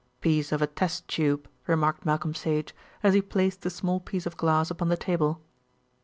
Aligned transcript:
"Piece 0.19 0.51
of 0.51 0.63
a 0.63 0.65
test 0.65 1.07
tube," 1.07 1.47
remarked 1.67 2.07
Malcolm 2.07 2.33
Sage, 2.33 2.73
as 3.03 3.13
he 3.13 3.21
placed 3.21 3.61
the 3.61 3.69
small 3.69 3.99
piece 3.99 4.25
of 4.25 4.35
glass 4.35 4.71
upon 4.71 4.89
the 4.89 4.97
table. 4.97 5.43